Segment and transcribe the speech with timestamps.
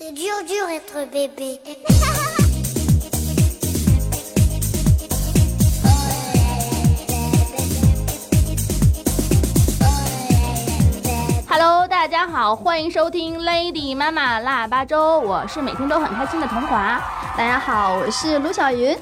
[0.00, 0.14] Hello，
[11.88, 17.02] 大家好，欢迎收听 Lady 妈妈腊八粥，我是每天都很开心的童华。
[17.38, 18.92] 大家好，我是卢小云。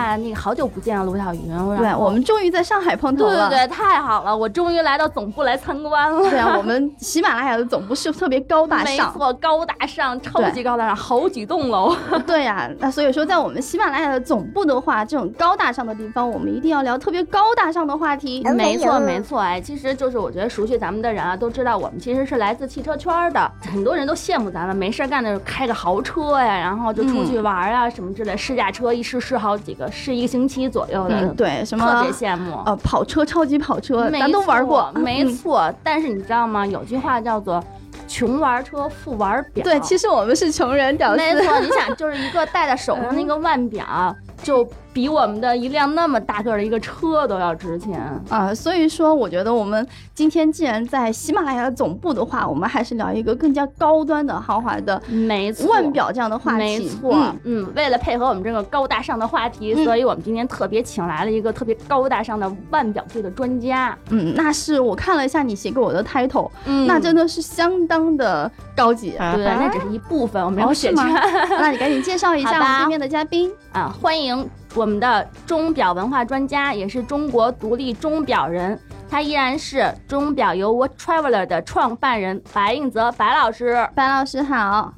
[0.00, 1.46] 啊，那个好久不见啊，卢小云。
[1.78, 3.48] 对，我们终于在上海碰头了。
[3.48, 6.28] 对对对，太好了，我终于来到总部来参观了。
[6.28, 11.94] 对啊，我们喜马拉雅的总部是特别高大上，没错，高大上，超级高大上，好几栋楼。
[12.26, 18.42] 对呀，那所以说，在我们喜马拉雅的总部的话，这种高大上的地方，我们一定要聊特别高大上的话题。
[18.56, 28.36] 没错没错，哎，其实就是我觉得熟悉咱们的人啊，都知道我们其实是来自汽车圈的，很多人都羡慕咱们没事干的时候开个豪车呀，然后就出去玩啊什么之类。
[28.36, 32.60] 试驾车一试试好几个，试一个星期左右的，对，什么特别羡慕。
[32.66, 35.72] 呃，跑车、超级跑车，咱都玩过，没错。
[35.82, 36.66] 但是你知道吗？
[36.66, 37.62] 有句话叫做
[38.06, 39.62] “穷玩车，富玩表”。
[39.64, 41.16] 对，其实我们是穷人屌丝。
[41.16, 43.84] 没错， 你想，就是一个戴在手上那个腕表，
[44.42, 44.68] 就。
[44.90, 48.00] 比我们的一辆那么大个的一个车都要值钱
[48.30, 48.52] 啊！
[48.52, 56.58] 所以说，我觉得我们今天既然在喜马拉雅总部的话，我们还是聊一个更加高端的、豪华的，没错，腕表这样的话题。
[56.58, 63.96] 没错，嗯，为了配合我们这个高大上的话题，所以我们今天特别请来了一个特别高大上的腕表界的专家。
[64.10, 69.10] 嗯，那是我看了一下你写给我的 title，嗯那真的是相当的高级。
[69.10, 71.04] 对，那只是一部分，我没有写全。
[71.60, 73.48] 那你赶紧介绍一下我们对面的嘉宾
[73.78, 74.44] 啊，欢迎。
[74.74, 83.88] 我们的钟表文化专家，也是中国独立钟表人，他依然是钟表游 World Traveler 的创办人白应泽白老师。
[83.94, 84.92] 白老师好，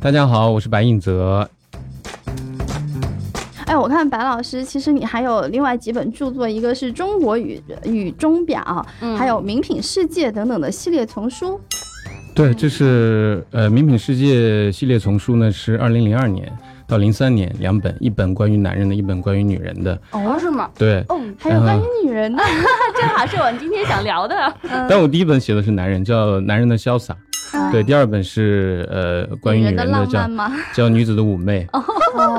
[0.00, 1.48] 大家好，我是白应泽。
[3.66, 8.86] 哎，我看白老师，其实你还有另外几本著作，一个是中国与与钟表，
[9.18, 11.60] 还有名品世界等等的系列丛书。
[12.36, 16.50] 对，这是呃名品世界系列丛书呢，是二零零二年。
[16.92, 19.98] 到零三年，两本，一本关于男人的，一本关于女人的。
[20.10, 20.68] 哦，是吗？
[20.76, 22.44] 对，哦，还有关于女人的，
[23.00, 24.36] 正好是我们今天想聊的。
[24.90, 27.14] 但我第一本写的是男人，叫《男人的潇洒》。
[27.70, 30.28] 对，第二本是呃关于女人的， 叫
[30.74, 31.66] 叫女子的妩媚，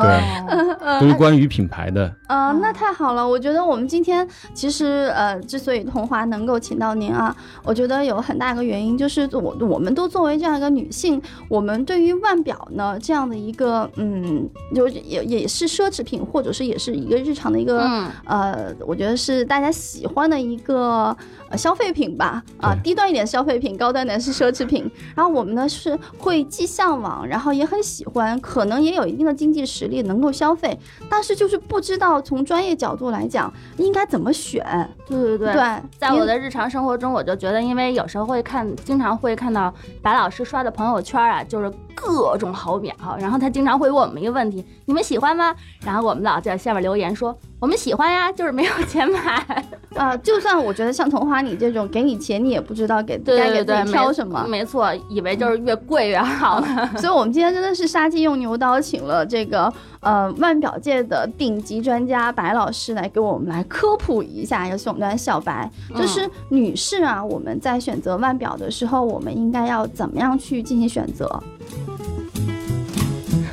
[0.01, 2.11] 对， 都是关于品牌的。
[2.27, 3.27] 啊，那太好了！
[3.27, 17.87] 我觉得我们今天其实呃，之所以同华能够请到您啊，我觉得有很大一个原因就是我我们都作为这样一个女性，我们对于腕表呢这样的一个嗯，就也也是奢侈品，或者是也是一个日常的一个
[18.25, 21.15] 呃，我觉得是大家喜欢的一个
[21.49, 22.43] 呃消费品吧。
[22.59, 24.89] 啊，低端一点消费品，高端点是奢侈品。
[25.15, 30.77] 然后我们呢是会既向往，然后也很喜欢，可能也有一定的经济实力能够消费，
[31.09, 34.63] 但是就是不知道从专业角度来讲应该怎么选。
[35.05, 45.55] 对对对，对，在我的日常生活中，我就觉得，因为有时候会看，经常会看到白老师刷的朋友圈啊，就是各种好表，然后他经常会问我们一个问题：你们喜欢吗？
[45.85, 47.37] 然后我们老在下面留言说。
[47.63, 49.65] 我们喜欢呀，就是没有钱买。
[49.95, 54.45] 啊， 就算我觉得像童华你这种，给你钱你也不知道给该给自己挑什么。
[54.49, 56.61] 没错，以为就是越贵越好。
[56.99, 71.41] 所以，我们今天真的是杀鸡用牛刀，请了这个呃腕表界的顶级专家白老师来给我们来科普一下，尤其我们的小白，就是女士啊，我们在选择腕表的时候，我们应该要怎么样去进行选择？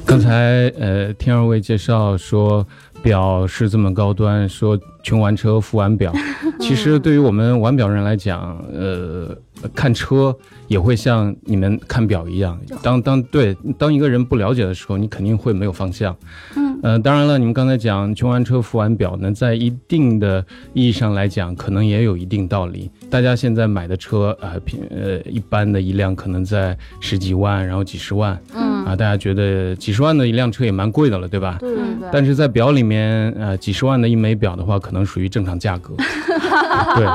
[0.04, 2.66] 刚才呃听二位介绍说。
[3.02, 6.12] 表是这么高端，说穷玩车，富玩表。
[6.60, 9.36] 其实对于我们玩表人来讲，呃，
[9.74, 10.36] 看车
[10.68, 12.58] 也会像你们看表一样。
[12.82, 16.16] 当当对，当一个人不了解的时候，你肯定会没有方向。
[16.56, 22.90] 嗯，呃，当然了，你们刚才讲穷完车，富完表呢，在一定的意义上来讲，可能也有一定道理。
[23.10, 28.40] 大家现在买的车啊，平呃一般的一辆可能在十几万，然后几十万。
[28.54, 31.58] 嗯啊，大家觉得几十万的一辆车也蛮贵的了，对吧？
[31.60, 32.08] 对对对。
[32.10, 35.94] 但是在表里面，呃，几十万的一枚表的话，可能属于正常价格。
[36.96, 37.06] 对，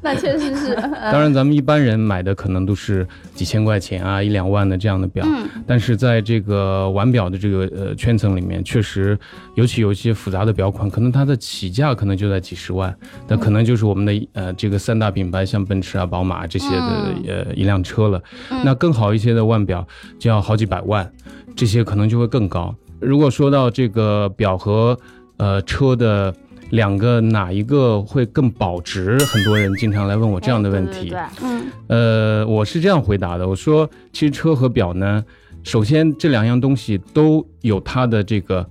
[0.02, 0.74] 那确实是。
[1.12, 5.24] 当然，咱们一般人买的可能都是几千块钱啊，一两万的这样的表。
[5.28, 5.46] 嗯。
[5.66, 9.18] 但是在这个腕表的这个呃圈层里面，确实，
[9.56, 12.96] 尤其有一些复杂的表款，可能它的起价可能就在几十万。
[13.28, 18.22] 那可能就是我们的呃这个三大品牌，像奔驰啊、宝马这些的呃一辆车了。
[18.64, 19.86] 那更好一些的腕表
[20.18, 21.12] 就要好几百万，
[21.54, 22.74] 这些可能就会更高。
[23.00, 24.98] 如果说到这个表和
[25.36, 26.34] 呃车的。
[26.70, 29.18] 两个哪一个会更保值？
[29.26, 31.14] 很多人经常来问我这样的问题。
[31.42, 35.24] 嗯，呃，我是这样回答的，我说，其实车和表呢，
[35.62, 38.66] 首先这两样东西都有它的这个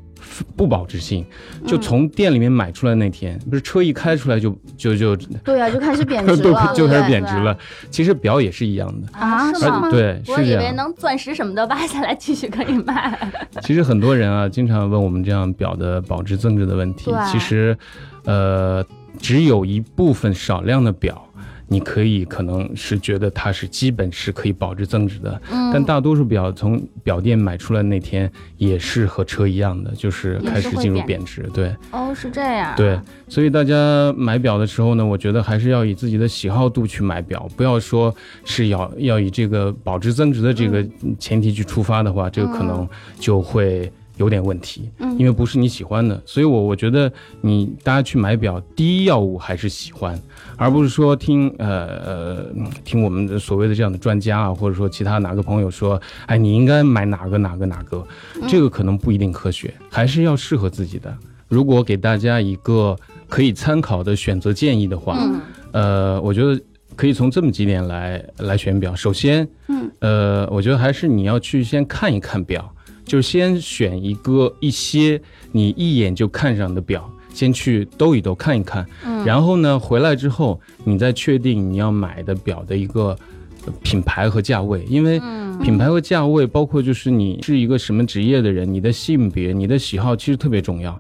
[0.56, 1.26] 不保值性，
[1.68, 7.58] 就从店里面买出来那天，不是车一开出来就就就对啊，就开始贬值了 就开始贬值了。
[7.92, 9.54] 其实表也是一样的，啊？
[9.54, 9.90] 是吗？
[9.92, 10.74] 对，我以为。
[10.80, 13.20] 能钻石什么的挖下 来继续可以卖。
[13.62, 17.12] 其实很多人啊，经常问我们这样表的保值增值的问题。
[17.30, 17.78] 其实，
[18.24, 18.86] 呃，
[19.20, 21.22] 只有一部分少量的表，
[21.72, 31.48] 你可以可能是觉得它是基本是可以保值增值的，嗯但大多数表从表店买出来那天也是和车一样的，就是开始进入贬值。
[31.54, 32.74] 对哦，是这样。
[32.76, 38.14] 对，所以大家买表的时候呢，我觉得还是要以自己的喜好度去买表，不要说
[38.44, 40.84] 是要要以这个保值增值的这个
[41.20, 42.88] 前提去出发的话，这个可能
[43.20, 43.92] 就会。
[44.20, 45.18] 有点问题，嗯。
[45.18, 47.12] 因为不是你喜欢的，所以我我觉得
[47.42, 50.18] 你大家去买表，第一要务还是喜欢，
[50.56, 52.46] 而不是说听呃呃
[52.86, 58.06] 听我们的所谓的这样的专家啊，或者说其他哪个朋友说，哎，你应该买哪个哪个哪个，
[58.48, 61.14] 这个可能不一定科学，还是要适合自己的。
[61.48, 62.96] 如果给大家一个
[63.28, 65.42] 可以参考的选择建议的话，嗯。
[65.72, 66.60] 呃，我觉得
[66.96, 68.96] 可以从这么几点来来选表。
[68.96, 72.74] 首先，嗯，呃，我觉得还是你要去先看一看表，
[73.10, 75.20] 就先选一个一些
[75.52, 79.26] 你一眼就看上的表，先去兜一兜看一看，嗯。
[79.26, 83.18] 然后呢，回来之后你再确定你要买的表的一个
[83.66, 85.58] 呃品牌和价位，因为嗯。
[85.60, 90.98] 品牌和价位，包括就是你是一个什么职业的人，你的性别、你的喜好其实特别重要。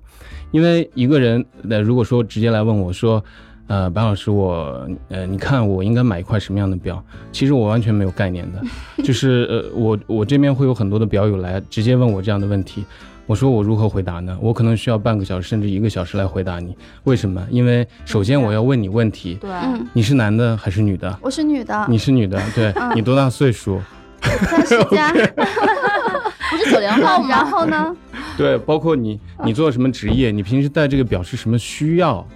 [0.51, 3.23] 因为一个人，那，如果说直接来问我说，
[3.69, 7.01] 呃，白老师，我，呃，你看我应该买一块什么样的表？
[7.31, 8.60] 其实我完全没有概念的，
[9.04, 12.83] 就是呃，我我这边会有很多的表友来直接问我这样的问题。
[13.27, 14.36] 我说我如何回答呢？
[14.42, 16.75] 我可能需要半个小时甚至一个小时来回答你。
[17.04, 17.45] 为什么？
[17.51, 21.19] 因为首先我要问你问题，对，嗯，你是男的还是女的？
[21.22, 23.80] 我是女的，你是女的，对你多大岁数？
[24.19, 25.13] 三十加
[26.50, 27.45] 不是九零后然？
[27.45, 27.95] 后呢？
[28.36, 30.31] 对，包括你你做什么职业？
[30.31, 32.27] 你平时戴这个表是什么需要？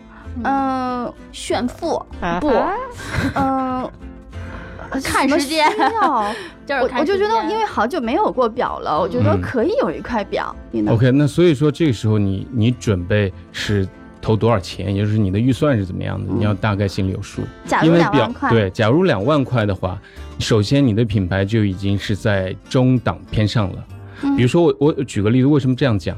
[0.43, 2.03] 嗯，炫富
[2.41, 2.49] 不，
[3.35, 3.89] 嗯，
[4.93, 5.65] 什么看时间
[6.65, 10.55] 就是我我就觉得，因为好久没有过表了，我觉得嗯可以有一块表。
[10.71, 13.87] 你呢？OK，那所以说这个时候你你准备是
[14.21, 17.41] 投多少钱，也就是你的预算是怎么样的，你要大概心里有数。
[17.65, 19.99] 假如因为表两万块，对，假如两万块的话，
[20.39, 23.75] 首先你的品牌就已经是在中档偏上了。
[24.21, 26.17] 嗯比如说我我举个例子，为什么这样讲？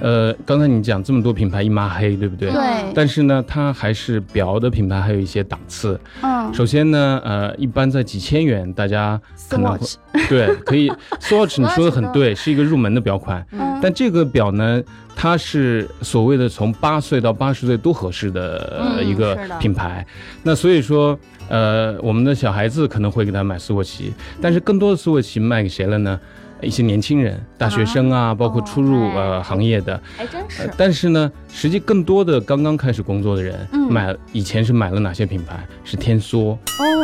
[0.00, 2.50] 呃，刚才你讲这么多品牌一抹黑，对不对？
[2.50, 2.60] 对，
[2.94, 5.98] 但是呢，它还是表的品牌还有一些档次。
[6.22, 9.86] 嗯首先呢，呃，一般在几千元，大家可能会
[10.30, 10.90] 对可以
[11.20, 13.44] Swatch， 你说的很对，是一个入门的表款。
[13.52, 14.82] 嗯，但这个表呢，
[15.14, 20.06] 它是所谓的从八岁到八十岁都合适的一个品牌。
[20.42, 21.18] 那所以说，
[21.48, 26.18] 呃，我们的小孩子可能会给他买斯沃琪，但是更多的斯沃琪卖给谁了呢？
[26.60, 30.00] 一些年轻人、大学生啊，包括初入呃行业的。
[30.16, 30.62] 还真是。
[30.62, 33.92] 呃，但是呢，实际更多的刚刚开始工作的人，嗯。
[33.92, 35.66] 买以前是买了哪些品牌？
[35.84, 36.50] 是天梭。
[36.50, 36.58] 哦，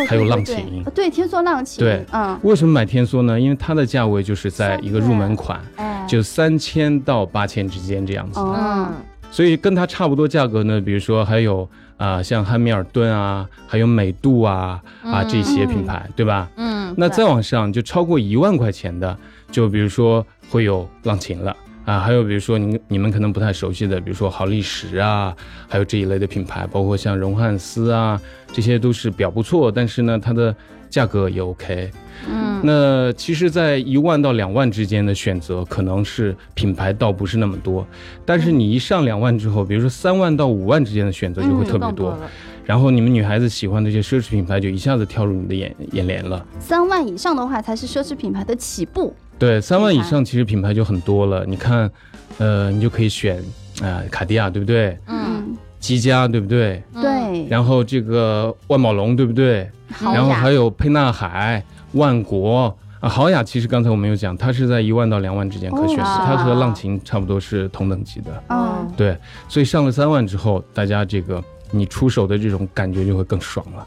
[0.06, 0.82] 还有浪琴。
[0.94, 2.04] 对对，天梭浪琴，对。
[2.12, 3.40] 嗯，为什么买天梭呢？
[3.40, 8.38] 因为它的价位就是在一个入门款，哎，就三千到八千之间这样子。
[8.40, 8.92] 哦，嗯
[9.30, 16.48] 所以跟它差不多价格呢，比如说还有啊、像汉密尔顿啊，还有美度啊啊嗯这些品牌，对吧？
[16.56, 19.16] 嗯，那再往上就超过一万块钱的，
[19.54, 21.56] 就比如说会有浪琴了。
[21.84, 25.36] 啊，还有比如说你你们可能不太熟悉的，比如说好利时啊，
[25.68, 28.20] 还有这一类的品牌，包括像荣汉斯啊，
[28.52, 30.52] 这些都是表不错，但是呢，它的
[30.88, 31.90] 价格也 OK。
[32.26, 37.86] 嗯那其实，在一万到两万之间的选择，可能是品牌倒不是那么多，
[38.24, 42.18] 但是你一上两万之后，比如说三万到五万之间的选择就会特别多，
[42.64, 46.44] 然后你们女孩子喜欢的这些奢侈品牌就一下子跳入你的眼眼帘了。
[46.58, 49.14] 三万以上的话才是奢侈品牌的起步。
[49.38, 51.44] 对，三万以上其实品牌就很多了。
[51.44, 51.90] 你看，
[52.38, 53.38] 呃，你就可以选
[53.82, 54.96] 啊、呃卡地亚，对不对？
[55.06, 56.82] 嗯，积家，对不对？
[56.94, 59.68] 嗯，对，然后这个万宝龙，对不对？
[59.92, 68.42] 好雅然后还有沛纳海、万国啊，豪雅其实刚才我们有讲，它是在一万到两万之间可选的，哦它和浪琴差不多是同等级的。
[68.48, 69.16] 嗯，对，
[69.48, 73.86] 所以上了三万之后，大家这个你出手的这种感觉就会更爽了。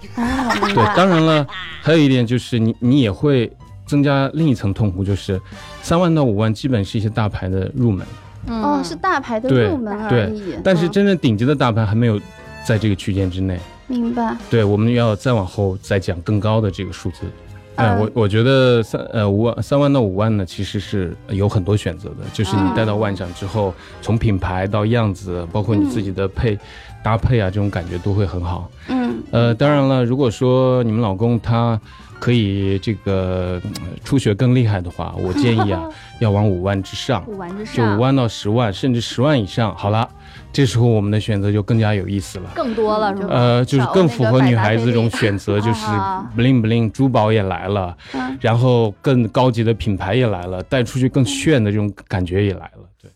[0.74, 1.46] 对，当然了，
[1.82, 3.52] 还有一点就是你你也会
[3.86, 5.40] 增加另一层痛苦，就是
[5.82, 8.06] 三万到五万基本是一些大牌的入门，
[8.48, 10.56] 嗯哦，是大牌的入门而对已。
[10.64, 12.20] 但是嗯真正顶级的大牌还没有
[12.66, 13.60] 在这个区间之内。
[13.88, 14.36] 明白。
[14.50, 17.20] 对，我们要再往后再讲更高的这个数字。
[17.76, 26.58] 哎、嗯我我觉得三呃五万三万到五万呢，其实是有很多选择的，就是你嗯带到万上之后，从品牌到样子，包括你自己的配、
[27.08, 28.70] 搭配啊，这种感觉都会很好。
[28.90, 31.80] 嗯呃，当然了，如果说你们老公他
[32.20, 35.88] 可以这个呃初学更厉害的话，我建议啊，
[36.20, 39.74] 要往五万之上，五万之上就，五万到十万，甚至十万以上。
[39.74, 40.06] 好了，
[40.52, 42.52] 这时候我们的选择就更加有意思了。
[42.54, 43.30] 更多了是吧？
[43.34, 52.84] 呃，就是更符合女孩子这种选择，就是啊 bling bling 珠宝也来了，嗯然后更高级的品牌也来了，带出去更炫的这种感觉也来了。
[53.02, 53.10] 对，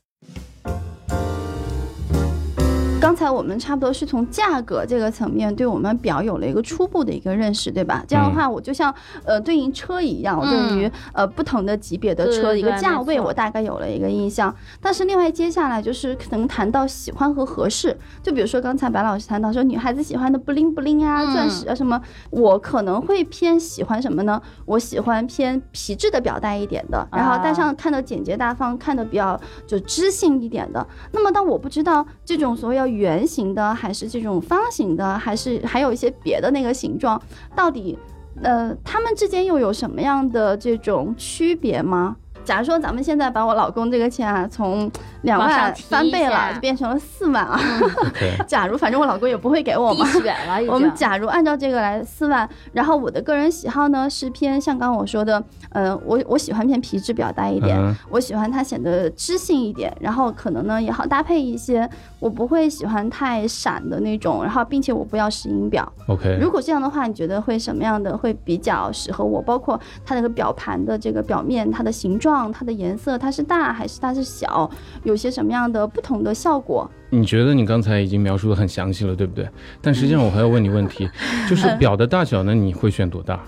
[3.01, 8.03] 刚才我们差不多是从价格这个层面对我们表有了一个初步的一个认识，对吧？
[8.07, 14.53] 这样的话，我就像呃对应车一样，我对于呃不同的级别的车一个价位，我大概有了一个印象。
[14.81, 24.41] 但是另外接下来就是可能谈到喜欢和合适，就比如说刚才白老师谈到说女孩子喜欢的不灵不灵啊、嗯钻石啊什么，我可能会偏喜欢什么呢？
[24.65, 30.85] 我喜欢偏皮质的表带一点的，然后戴上看的简洁大方，看的比较就知性一点的。
[31.11, 37.21] 那么当我不知道这种所谓要圆圆形的，还是这种方形的，还是还有一些别的那个形状，
[37.55, 37.97] 到底
[38.41, 42.15] 呃它们之间又有什么样的这种区别吗？
[42.43, 44.89] 假如说咱们现在把我老公这个钱啊从
[45.23, 47.59] 两万翻倍了，就变成了四万啊。
[48.47, 50.05] 假如反正我老公也不会给我嘛。
[50.67, 61.87] 我们假如按照这个来四万，然后我的个人喜好呢是偏像刚刚我说的，呃，我我喜欢偏皮质表带一点，嗯我喜欢它显得知性一点，然后可能呢也好搭配一些，
[62.19, 65.89] 我不会喜欢太闪的那种，然后并且我不要石英表。
[66.07, 69.41] ，OK，如果这样的话，你觉得会什么样的会比较适合我？
[69.41, 74.69] 包括它那个表盘的这个表面，它的形状、它的颜色，它是大还是它是小，
[75.03, 76.89] 有些什么样的不同的效果？
[77.09, 79.47] 你觉得你刚才已经描述的很详细了，对不对？
[79.81, 81.09] 但实际上我还要问你问题，
[81.49, 83.39] 就是表的大小呢，你会选多大？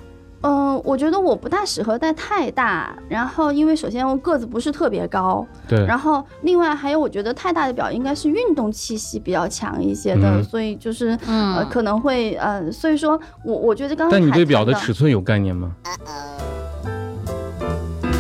[0.46, 15.74] 嗯、我觉得我不大适合戴太大，然后因为首先我个子不是特别高，对，然后另外还有我觉得太大的表应该是运动气息比较强一些的，嗯所以就是嗯呃可能会呃，所以说我我觉得刚才但你对表的尺寸有概念吗？
[15.86, 15.90] 你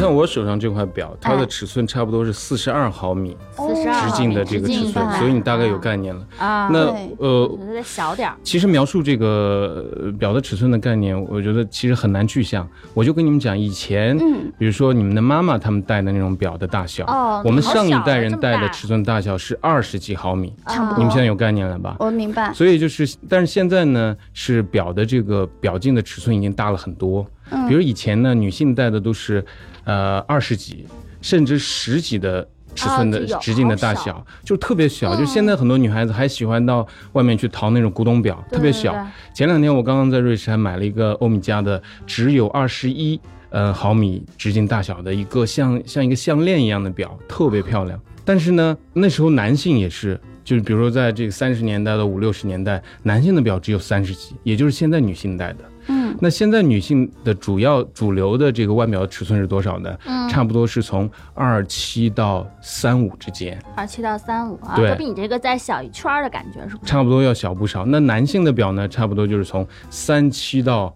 [0.03, 6.27] 看我手上这块表，它的哎尺寸差不多是四十二毫米四十二直径的这个尺寸，所以你大概有概念了。
[6.37, 8.35] 啊，那呃小点儿。
[8.43, 12.67] 其实描述这个呃表的尺寸的概念，我觉得其实很难具象。
[12.93, 21.95] 我就跟你们讲，以前，嗯比如说你们的妈妈她们戴的那种表的大小，哦我们上一代人戴的尺寸大小是二十几毫米，差不多你们现在有概念了吧？
[21.99, 27.25] 我明白，所以就是，但是现在呢，是表的这个表径的尺寸已经大了很多。
[27.51, 29.45] 嗯比如以前呢，女性戴的都是，
[29.85, 30.85] 呃，二十几
[31.21, 35.13] 甚至十几的尺寸的啊直径的大好小，就特别小。
[35.13, 38.95] 嗯就现在很多女孩子还喜欢到外面去淘那种古董表，特别小。
[39.33, 47.99] 前两天我刚刚在瑞士还买了一个欧米茄的，只有二十一呃毫米直径大小的一个像像一个项链一样的表，特别漂亮。
[48.25, 55.92] 但是呢，那时候男性也是，就是比如说在这个三十年代到五六十年代，男性的表只有三十几，也就是现在女性戴的。
[56.13, 59.97] 嗯那现在女性的主要主流的这个腕表尺寸是多少呢？
[60.05, 66.91] 嗯，差不多是从二七到三五之间，二七到三五啊，对都比你这个再小一圈儿的感觉是不是？
[66.91, 67.85] 差不多要小不少。
[67.85, 70.93] 那男性的表呢，差不多就是从三七到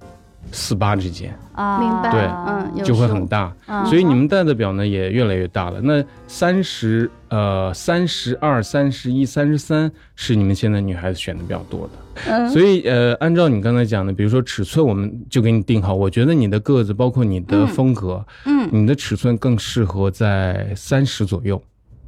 [0.51, 3.53] 四八之间，啊，明白对嗯就会很大。
[3.67, 5.79] 嗯所以你们戴的表呢也越来越大了。
[5.81, 11.91] 那三十呃三十二、三十一、三十三是你们现在女孩子选的比较多的。
[12.27, 15.93] 嗯所以呃，按照你刚才讲的，比如说尺寸，我们就给你定好。
[15.93, 21.61] 我觉得你的个子，包括你的嗯风格，嗯你的尺寸更适合在三十左右，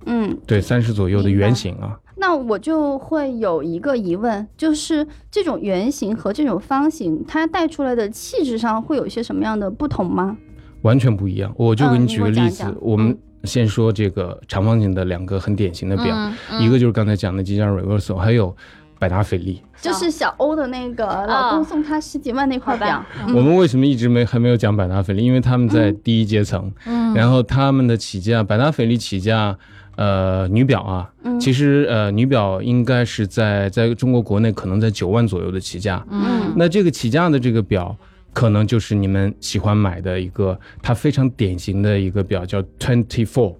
[0.05, 1.95] 嗯，对，三十左右的圆形啊。
[2.19, 10.35] 那我就会有一个疑问，就是这种圆形和这种方形，它带出来的气质上会有一些什么样的不同吗？
[10.81, 11.53] 完全不一样。
[11.57, 18.55] 我就给嗯你举个例子，我讲讲我们先说这个长方形的两个很典型的表，嗯嗯一个就是刚才讲的吉佳 Reverso，还有
[18.99, 19.61] 百达翡丽。
[19.81, 25.23] 就是小欧的那个老公送他十几万那块表我们为什么一直没还没有讲百达翡丽？
[25.23, 29.57] 因为他们在第一阶层，嗯，然后他们的起价，百达翡丽起价，
[29.99, 36.01] 呃，女表啊，嗯其实呃，女表应该是在在中国国内可能在九万左右的起价。
[36.09, 37.93] 嗯那这个起价的这个表，
[38.31, 43.55] 可能就是你们喜欢买的一个，它非常典型的一个表，叫 Twenty Four，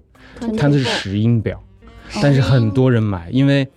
[0.56, 1.62] 它是石英表，
[2.22, 3.68] 但是很多人买，因为。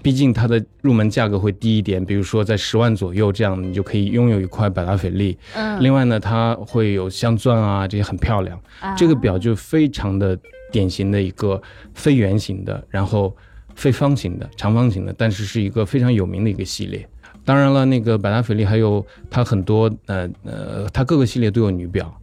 [0.00, 5.36] 毕竟它的入门价格会低一点，比如说在十万左右，这样你就可以拥有一块百达翡丽。
[5.56, 8.56] 嗯，另外呢，它会有镶钻啊，这些很漂亮。
[8.78, 10.38] 啊这个表就非常的
[10.70, 11.60] 典型的一个
[11.94, 13.34] 非圆形的，然后
[13.74, 17.08] 非方形的、长方形的，但是是一个非常有名的一个系列。
[17.44, 22.14] 当然了，那个百达翡丽还有它很多呃呃，它各个系列都有女表。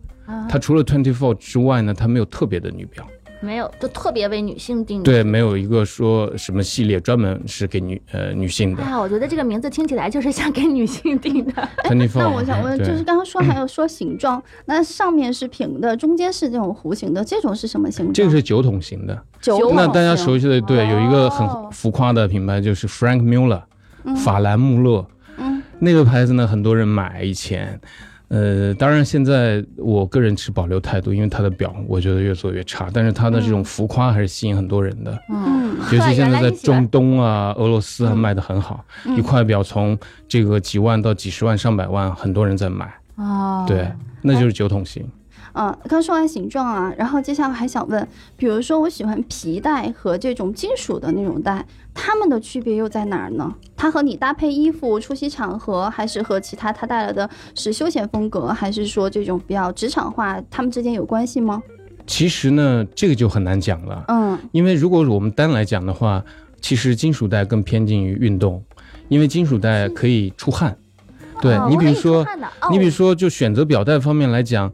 [0.49, 3.07] 它除了 Twenty Four 之外呢，它没有特别的女表。
[3.45, 5.03] 没有，就特别为女性定的。
[5.03, 8.89] 对，没有一个说什么系列专门是给女呃女性的哎。
[8.89, 11.69] 呀，我觉得这个名字听起来就是像给女性定的。
[12.15, 18.13] 那我想问，就是刚刚说还有说形状， 那上面是平的，中间是这种弧形的，这种是什么形状？
[18.13, 19.23] 这个是酒桶型的。
[19.39, 23.61] 酒桶那大家熟悉的，对，有一个哦很浮夸的品牌就是 Frank Muller，
[24.03, 25.05] 嗯法兰穆勒。
[25.37, 27.79] 嗯那个牌子呢，很多人买以前。
[28.27, 35.11] 呃，当然，现在我个人持保留态度，因为他的表我觉得越做越差，但是他的这种浮夸还是吸引很多人的。
[35.29, 42.91] 嗯，嗯尤其现在在中东啊、俄罗斯啊嗯卖的很好，嗯一块表从这个几万到几十万、上百万，很多人在买。
[43.15, 43.89] 哦，对，
[44.21, 45.07] 那就是酒桶型。
[45.55, 53.55] 啊，刚说完形状啊，然后接下来还想问，比如说我喜欢皮带和这种金属的那种带，它们的区别又在哪儿呢？
[53.77, 61.63] 它和你搭配衣服出席场合，还是和其他它带来的是休闲风格，还是说这种比较职场化，它们之间有关系吗？
[62.05, 66.21] 其实呢，这个就很难讲了，嗯因为如果我们单来讲的话，
[66.59, 68.61] 其实金属带更偏近于运动，
[69.07, 70.77] 因为金属带可以出汗。
[71.41, 72.25] 对哦你比如说，
[72.71, 74.71] 你比如哦说，就选择表带方面来讲，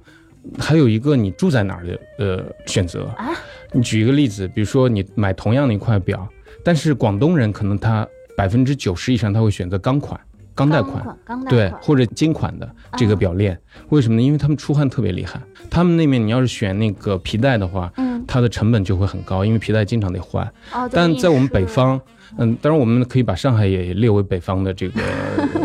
[0.59, 3.05] 还有一个你住在哪儿的呃选择。
[3.17, 3.29] 啊
[3.73, 6.27] 你举一个例子，比如说你买同样的一块表，
[6.61, 8.05] 但是广东人可能他
[8.35, 10.19] 百分之九十以上他会选择钢款、
[10.53, 13.57] 钢带款，钢带款，对或者金款的这个表链。
[13.87, 14.21] 为什么呢？
[14.21, 15.39] 因为他们出汗特别厉害。
[15.69, 20.45] 他们那边你要是选那个皮带的话，嗯它的成本就会很高，因为皮带经常得换。
[20.73, 21.97] 哦，但在我们北方，
[22.39, 25.01] 嗯，当然我们可以把上海也列为北方的这个、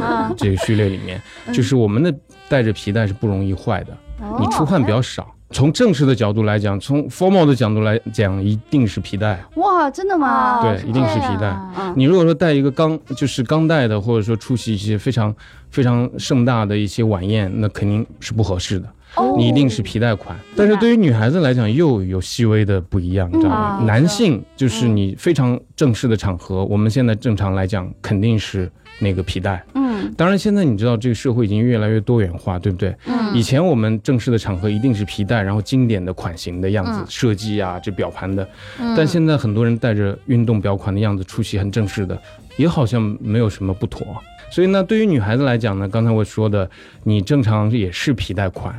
[0.00, 1.20] 啊这个序列里面，
[1.52, 2.14] 就是我们的
[2.48, 3.96] 带着皮带是不容易坏的，哦
[4.38, 5.32] 你出汗比较少。
[5.50, 9.40] 从正式的角度来讲，从 formal 的角度来讲，一定是皮带。
[9.54, 10.60] 哇，真的吗？
[10.60, 15.32] 对一定是皮带嗯你如果说带一个钢，就是钢带的，或者说出席一些非常
[15.70, 18.88] 非常盛大的一些晚宴，那肯定是不合适的。
[19.14, 20.36] 哦你一定是皮带款。
[20.56, 23.78] 但是对于女孩子来讲，又有细微的不一样，你知道吗？
[23.80, 29.62] 嗯男性就是你非常正式的场合，我们现在正常来讲肯定是那个皮带。
[29.74, 29.86] 嗯
[30.16, 32.94] 当然，现在你知道这个社会已经越来越多元化，对不对？
[33.06, 38.46] 嗯以前我们正式的场合一定是皮带，然后经典的款型的样子、嗯设计啊，这表盘的。
[38.78, 42.20] 嗯但现在很多人带着运动表款的样子出席很正式的，
[42.56, 44.06] 也好像没有什么不妥。
[44.50, 46.70] 所以呢，对于女孩子来讲呢，刚才我说的，
[47.02, 48.72] 你正常也是皮带款，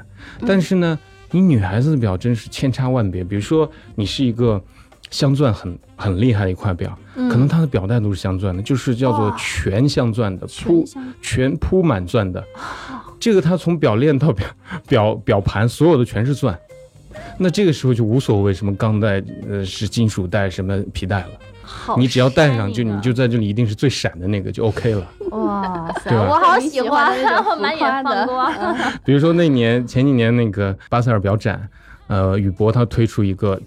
[0.47, 0.97] 但是呢，
[1.31, 3.23] 你女孩子的表真是千差万别。
[3.23, 4.63] 比如说，你是一个
[5.09, 7.29] 镶钻很很厉害的一块表，嗯。
[7.29, 10.85] 可能它的表带都是镶钻的，就是叫做全镶钻的，铺
[11.21, 12.43] 全铺满钻的。
[13.19, 14.47] 这个它从表链到表
[14.87, 16.57] 表表盘，所有的全是钻。
[17.39, 21.29] 那这个时候就无所谓什么钢带，呃，是金属带，什么皮带了，
[21.63, 25.07] 好你只要戴上，就你就在这里一定是最闪的那个就 OK 了。
[25.31, 27.17] 哇塞，我好喜喜欢
[27.59, 28.53] 满眼放光。
[29.03, 31.67] 比如说那年前几年那个巴塞尔表展，
[32.05, 33.59] 呃，宇舶它推出一个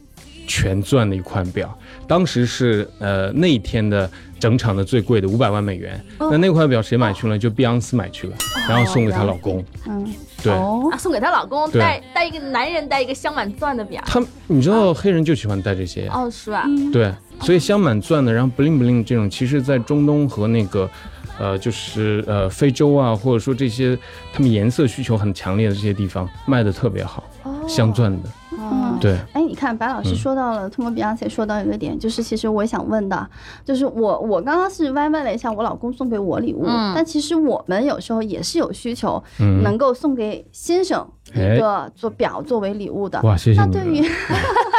[0.51, 1.73] 全钻的一款表，
[2.09, 4.11] 当时是呃那一天的
[4.41, 6.05] 整场的最贵的五百万美元。
[6.19, 7.39] 那那块表谁买去了？
[7.39, 8.37] 就碧昂斯买去了，
[8.69, 9.65] 然后送给她老公。
[9.87, 14.03] 嗯对，哦啊，送给她老公对戴戴一个男人戴一个镶满钻的表。
[14.07, 16.13] 他你知道黑人就喜欢戴这些呀。
[16.17, 16.65] 哦，是吧？
[16.67, 20.91] 嗯对，所以镶满钻的，然后 bling bling 这种，其实在中东和那个，
[21.39, 23.97] 呃，就是呃非洲啊，或者说这些
[24.33, 28.29] 他们颜色需求很强烈的这些地方卖的特别好，哦镶钻的，
[28.61, 30.17] 嗯对，哎，你看白老师嗯。
[30.17, 33.29] 说到了，通过 Beyonce 说到一个点，就是其实我想问的，
[33.65, 36.93] 就是我我刚刚是歪歪了一下我老公送给我礼物，嗯。
[36.95, 41.57] 但其实我们有时候也是有需求，嗯，能够送给先生哎。
[41.57, 43.21] 一个做表作为礼物的。
[43.23, 44.11] 哇，谢谢那对于们。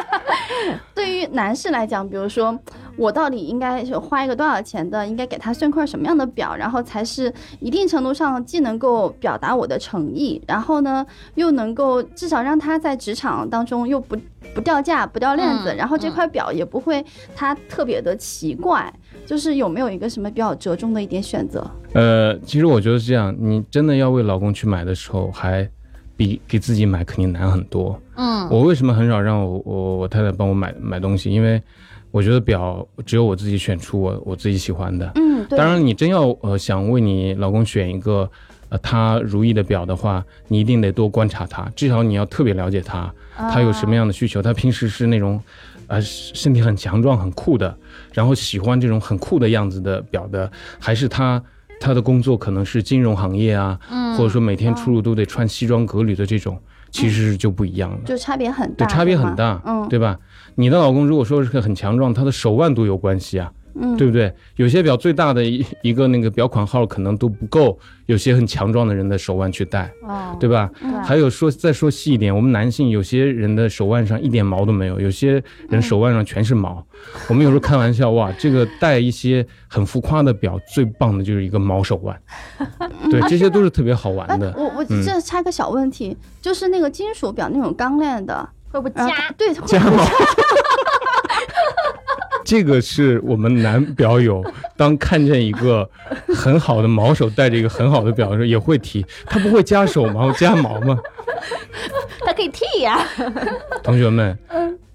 [0.94, 2.58] 对于男士来讲，比如说
[2.96, 14.16] 我到底应该是花一个多少钱的，应该给他送块什么样的表，然后才是一定程度上既能够表达我的诚意，然后呢又能够至少让他在职场当中又不
[14.54, 17.04] 不掉价、不掉链子，嗯然后这块表也不会
[17.36, 18.94] 他特别的奇怪，
[19.26, 21.66] 就是有没有一个什么比较折中的一点选择？
[21.94, 25.70] 呃，其实我觉得是这样，你真的要为老公去买的时候，还
[26.22, 28.00] 比给自己买肯定难很多。
[28.16, 31.32] 嗯，我为什么很少让我我我太太帮我买买东西？
[31.32, 31.60] 因为
[32.12, 35.12] 我觉得表只有我自己选出我我自己喜欢的。
[35.16, 38.30] 嗯，对，当然，你真要呃想为你老公选一个
[38.70, 44.44] 呃他如意的表的话，你一定得多观察他，至少你要特别了解他，他有什么样的需求。
[44.44, 45.42] 他平时是那种
[45.88, 47.76] 呃身体很强壮、很酷的，
[48.14, 51.42] 然后喜欢这种很酷的样子的表的，还是他
[51.82, 56.58] 他的工作可能是金融行业啊，嗯或者说每天出入都得穿西装革履的这种，
[56.92, 57.98] 其实就不一样了。
[58.06, 60.18] 就差别很大，对，差别很大，嗯，对吧？
[60.56, 64.34] 你的老公如果说是个很强壮，他的手腕都有关系啊，嗯，对不对？
[64.56, 70.70] 有些表最大的一 一个那个表款号可能都不够，有些很强壮的人的手腕去戴，哦，对吧？
[70.80, 76.86] 对还有说再说细一点，我们男性有些人的手腕上一点毛都没有，有些人手腕上全是毛。
[77.28, 82.20] 我们有时候开玩笑，哇，这个戴一些很浮夸的表，最棒的就是一个毛手腕。
[83.10, 84.54] 对，这些都是特别好玩哎的，。
[84.56, 89.32] 我我嗯这插个小问题，就是那个金属表那种钢链的，会不会然后加？
[89.38, 90.04] 对加毛。
[92.52, 94.44] 这个是我们男表友
[94.76, 95.90] 当看见一个
[96.36, 101.00] 很好的毛手戴着一个很好的表的时候，也会提，他不会夹手毛夹毛吗？
[102.26, 103.08] 他可以剃呀。
[103.82, 104.38] 同学们，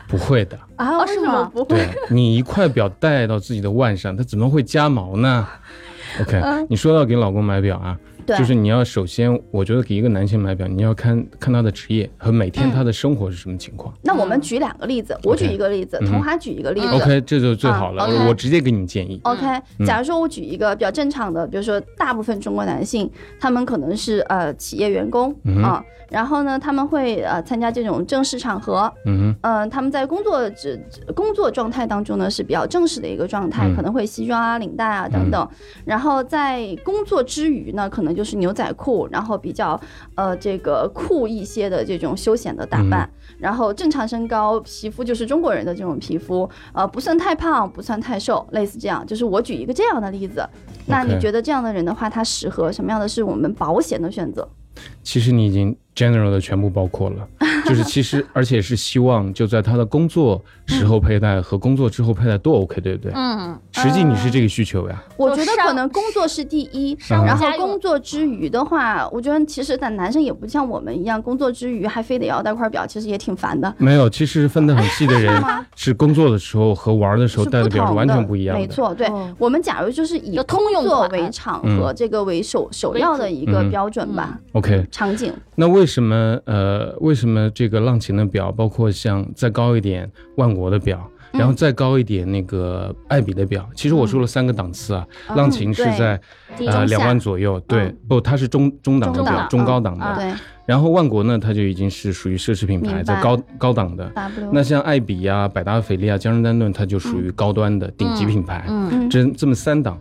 [0.06, 0.58] 不会的。
[0.76, 1.88] 啊，哦为什么是吗不会？
[2.10, 5.48] 你一块表戴到自己的腕上，它怎么会夹毛呢
[6.20, 6.38] ？OK，
[6.68, 13.94] 你说到给老公买表啊，对，就是你要首先，我觉得给一个男性买表，你要看看他的职业和每天他的生活是什么情况。
[14.02, 16.06] 那我们举两个例子，我举一个例子，嗯。
[16.06, 16.86] 童华举一个例子。
[16.88, 19.20] OK，这就最好了，我直接给你建议。
[19.22, 19.46] OK，
[19.78, 19.86] 嗯。
[19.86, 30.80] 假如说我举一个比较正常的，比如说大部分中国男性，他们可能是呃企业员工啊，然后呢，他们会呃参加这种正式场合，嗯哼，嗯、他们在工作职
[31.14, 35.48] 工作状态当中呢是比较正式的一个状态，嗯可能会西装啊、领带啊等等。
[35.84, 39.78] 然后在工作之余呢，可能就是牛仔裤，然后比较
[40.14, 43.08] 呃这个酷一些的这种休闲的打扮。
[43.38, 49.04] 然后正常身高，皮肤就是中国人的这种皮肤，呃，不算太胖，不算太瘦，类似这样。
[49.06, 50.48] 就是我举一个这样的例子。
[50.86, 54.48] 那你觉得这样的人的话，他适合什么样的是我们保险的选择？
[55.02, 57.26] 其实你已经 general 的全部包括了，
[57.66, 63.12] 就是其实而且是希望就在他的工作时候佩戴和工作之后佩戴都 OK，对不对？
[63.14, 65.02] 嗯，实际你是这个需求呀。
[65.16, 73.74] 我觉得可能工作是第一，然后工作之余的话，我觉得其实咱男生也不像我们一样，工作之余还非得要戴块表，其实也挺烦的。
[73.78, 75.42] 没有，其实分得很细的人
[75.74, 78.60] 是工作的时候和玩的时候是戴的表是完全不一样的。
[78.60, 85.32] 没错，对、哦我们假如就是以通用工作为场嗯合，这个为首首要的一个嗯标准吧，OK，场景。
[85.54, 91.38] 那为什么呃为什么这个浪琴的表，包括像再高一点万国的表，嗯。
[91.38, 96.20] 然后再高一点那个爱彼的表，其实我说了三个档次啊，浪琴是在
[96.58, 100.36] 对呃两万左右，对，不，它是中中档的表，中中高档的。
[100.66, 104.10] 然后万国呢，它就已经是属于奢侈品牌，在高高档的。
[104.52, 108.64] 那像爱彼呀、百达翡丽啊、江诗丹顿，它就属于高端的顶级品牌。
[108.66, 109.08] 嗯嗯。
[109.08, 109.96] 这这么三档，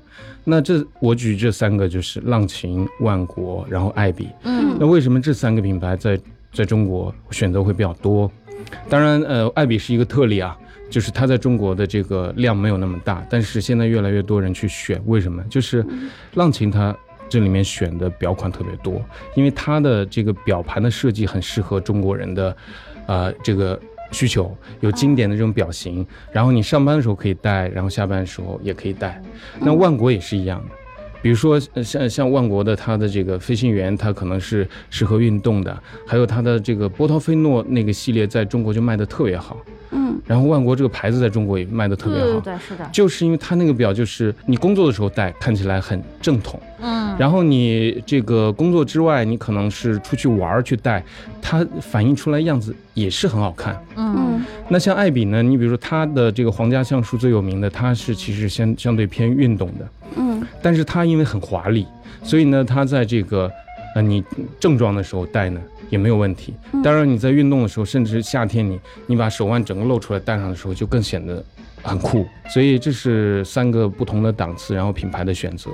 [0.45, 4.29] 那这我举这三个就是浪琴、万国，然后爱彼。
[4.43, 6.19] 嗯那为什么这三个品牌在
[6.53, 8.31] 在中国选择会比较多？
[8.87, 10.57] 当然，呃，爱彼是一个特例啊，
[10.89, 15.43] 就是它在中国的这个量没有那么大，但是现在越来越多人去选，为什么？
[15.49, 15.85] 就是
[16.35, 16.95] 浪琴它
[17.27, 19.01] 这里面选的表款特别多，
[19.35, 22.57] 因为它的这个表盘的设计很适合中国人的，
[23.07, 23.79] 呃，这个。
[24.15, 29.21] 需求有经典的这种表型，然后你上班的时候可以戴，然后下班的时候也可以戴。
[29.59, 30.75] 那万国也是一样的，
[31.21, 39.57] 比如说呃像像万国的它的这个飞行员，它可能是适合运动的，还有它的这个波涛菲诺那个系列在中国就卖的特别好，
[39.91, 40.17] 嗯。
[40.25, 51.03] 然后万国这个牌子在中国也卖的特别好，对对对，是的，就是因为它那个表就是你工作的时候戴，看起来很正统，嗯，然后你这个工作之外，你可能是出去玩儿去戴，
[51.41, 53.75] 它反映出来样子也是很好看。
[53.95, 61.87] 嗯嗯那像艾比呢，你比如说它的这个皇家橡树最有名的，它是其实相相对偏运动的，嗯但是它因为很华丽，
[62.21, 63.51] 所以呢，它在这个
[63.95, 64.23] 呃你
[64.59, 66.53] 正装的时候戴呢也没有问题。
[66.83, 71.43] 当然你在运动的时候，甚至夏天你你把手腕整个露出来戴上的时候，就更显得
[71.81, 72.25] 很酷。
[72.49, 75.71] 所以这是三个不同的档次，然后品牌的选择。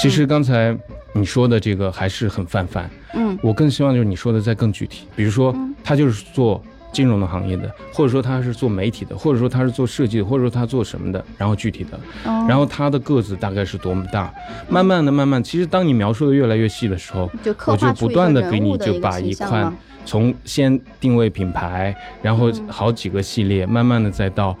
[0.00, 0.76] 其实刚才
[1.12, 3.38] 你说的这个还是很泛泛，嗯。
[3.42, 6.62] 我更希望就是你说的再更具体，比如说他就是做
[6.92, 12.44] 金融的行业的，或者说他是做媒体的，或者说他是做设计的，或者说他做什么的，然后具体的，哦。
[12.48, 14.32] 然后他的个子大概是多么大，
[14.68, 17.30] 慢慢的、慢慢，其实当你描述的越来越细的时候，
[17.66, 19.74] 我就不断的给你就把一款形象了。
[20.04, 22.66] 从先定位品牌，然后嗯。
[22.68, 24.56] 好几个系列，慢慢的再到。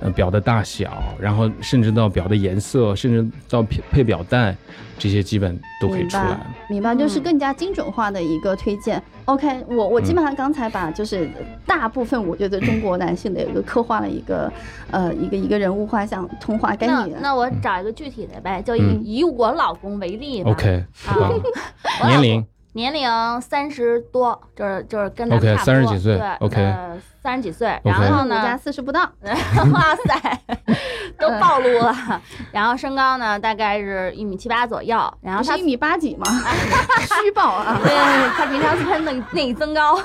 [0.00, 4.54] 呃，表的大小，然后甚至到表的颜色，甚至到配配表带，
[4.98, 6.40] 这些基本都可以明白出来。
[6.68, 9.02] 明白，就是嗯更加精准化的一个推荐。
[9.24, 11.28] OK，我我基本上刚才把就是
[11.66, 14.52] 大部分我觉得中国男性的一个刻画了一个
[14.90, 17.10] 呃一个一个人物画像，童话概念。
[17.14, 20.50] 那那我找一个具体的呗，就以嗯以我老公为例吧。
[20.50, 20.84] OK，
[22.04, 29.00] 年龄年龄三十多，就是就是跟咱们差不多30几岁对 OK 呃三十几岁然后我家呢，四十不到，
[29.72, 30.40] 哇塞，
[31.18, 32.22] 都暴露了。
[32.52, 34.96] 然后身高呢，大概是一米七八左右。
[35.22, 36.24] 然后他是一米八几吗？
[37.24, 37.80] 虚报啊！
[37.82, 37.90] 对，
[38.36, 39.98] 他平常他内内增高。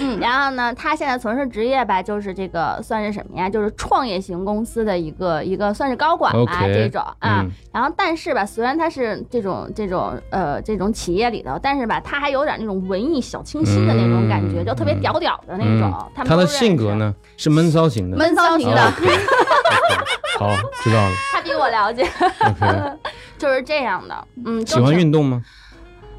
[0.00, 3.50] 嗯， 然后呢，他现在从事职业吧，就是这个算是什么呀？
[3.50, 7.40] 就是创业型公司的一个一个算是高管吧这种啊。
[7.42, 15.92] 嗯然后但是吧，虽然他是这种这种呃这种企业里头，但是吧，他还有点那种文艺小清新的那种感觉，嗯就特别屌屌的那种。
[16.14, 16.94] 他们他的性格？
[16.96, 18.16] 呢是闷骚型的。
[18.16, 18.80] 闷骚型的
[20.38, 21.10] 好，知道了。
[21.32, 22.02] 他比我了解
[22.40, 22.92] ，OK，
[23.38, 24.26] 就是这样的。
[24.44, 25.42] 嗯，喜欢运动吗？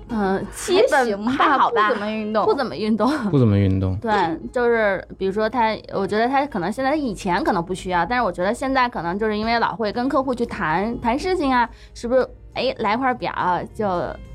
[0.10, 3.10] 嗯，基本还好吧，不怎么运动，不怎么运动。
[3.30, 3.96] 不怎么运动。
[3.98, 4.12] 对，
[4.52, 12.28] 就是比如说他，我觉得他可能现在以前可能不需要，但是我觉得现在可能就是因为老会跟客户去谈谈事情啊，是不是？
[12.54, 13.34] 哎，来块表
[13.74, 13.88] 就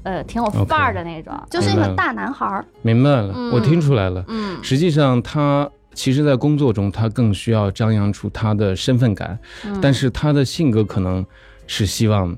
[0.02, 1.32] 呃挺有范儿的那种。
[1.48, 2.64] 就是一个大男孩儿。
[2.82, 4.24] 明白了，嗯我听出来了。
[4.26, 11.24] 嗯实际上，他其实，在工作中，他更需要张扬出他的身份感，嗯但是他的性格可能
[11.68, 12.36] 是希望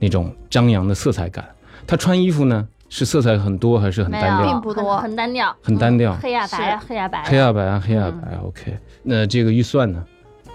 [0.00, 1.44] 那种张扬的色彩感。
[1.86, 4.52] 他穿衣服呢，是色彩很多还是很，单调？
[4.52, 4.94] 并不多。
[4.96, 6.12] 很很单调，很单调。
[6.14, 7.22] 嗯黑呀白呀，黑呀白。
[7.24, 8.40] 黑呀白啊，黑呀白啊。
[8.46, 10.02] OK，那这个预算呢？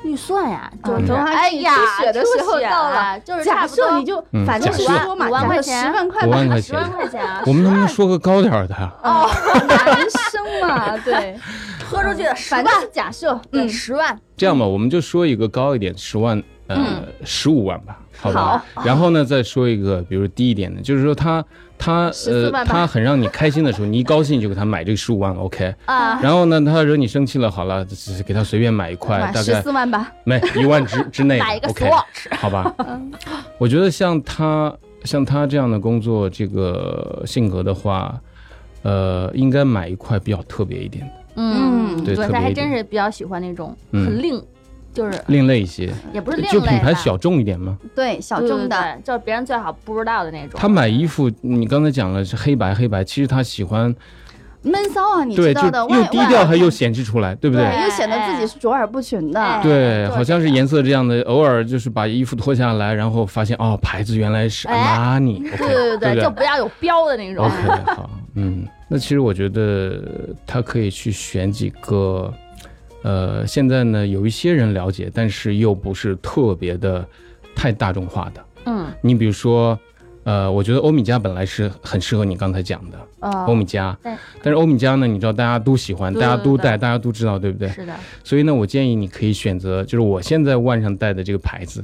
[0.05, 2.93] 预算呀，就是哎呀，出血的时候到了。
[2.93, 5.83] 了，就是假设你就嗯反正假设是说嘛，五万假设块钱。
[5.83, 6.63] 十万块吧，五万块钱。
[6.63, 7.21] 十万，块钱。
[7.21, 8.73] 啊，我们能不能说个高点儿的？
[8.75, 8.95] 啊？
[9.03, 9.29] 哦，
[9.67, 11.37] 男生嘛，对，
[11.91, 18.63] 万喝出去的十反万正是假设，嗯，十万，这样吧，我们就说一个高一点，十万，呃，十五万吧，好吧。
[18.73, 18.83] 好。
[18.85, 21.43] 然后呢，再说一个，比如低一点的，就是说他
[21.77, 25.73] 他呃，他很让你开心的时候，你一高兴就给他买这个十五万，OK。
[25.85, 27.83] 啊，然后呢，他惹你生气了，好了，
[28.25, 32.75] 给他随便买一块，大概四万吧，没一万之 之内买一个 OK，Swatch，好吧。
[33.57, 34.71] 我觉得像他
[35.03, 38.19] 像他这样的工作，这个性格的话，
[38.83, 44.05] 呃，应该买一块比较特别一点的，嗯，对对，他还真是比较喜欢那种嗯。
[44.05, 44.41] 很另，
[44.99, 47.77] 就是另类一些，也不是另类就品牌小众一点嘛。
[47.95, 50.59] 对，小众的，，对对就是别人最好不知道的那种。
[50.59, 53.95] 他买衣服，你刚才讲了是黑白黑白，其实他喜欢
[54.61, 57.65] 闷骚啊，你知道的，又低调还又显示出来，对不对？
[57.65, 67.45] 对又显得自己是卓尔不群的哎，对，好像是颜色这样的，偶尔就是把衣服脱下来，然后发现哦，牌子原来是哎阿玛尼，对对对对，就不要有标的那种。
[67.45, 70.03] OK，好，嗯，那其实我觉得
[70.45, 72.33] 他可以去选几个，
[73.01, 77.05] 呃，现在呢有一些人了解，但是又不是特别的
[77.55, 78.45] 太大众化的。
[78.65, 79.79] 嗯，你比如说，
[80.23, 84.13] 呃，我觉得欧米茄本来是很适合你刚才讲的呃欧米茄，对。
[84.43, 87.69] 但是欧米茄呢，你知道大家都喜欢，对对对大家都戴，大家都知道，对不对？
[87.69, 91.83] 是的，所以呢，我建议你可以选择，就是我现在腕上戴的这个牌子，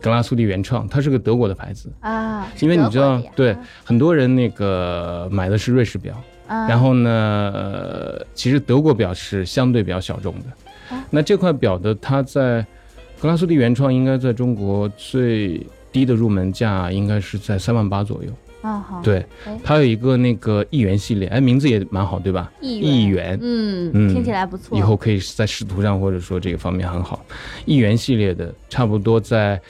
[0.00, 6.14] 格拉苏蒂原创，它是个德国的牌子，啊，因为你知道对，很多人那个买的是瑞士表。
[6.46, 7.10] 啊然后呢，
[7.54, 10.94] 呃，其实德国表是相对比较小众的。
[10.94, 12.64] 啊那这块表的它在
[13.20, 18.30] 格拉苏蒂原创应该在中国最低的入门价应该是在三万八左右。
[18.60, 22.50] 啊好，对哎，它有一个那个亿元系列，哎，名字也蛮好，对吧？
[22.62, 24.78] 亿亿元嗯，嗯听起来不错。
[24.78, 27.22] 以后可以在视图上或者说这个方面很好。
[27.66, 29.60] 亿元系列的差不多在，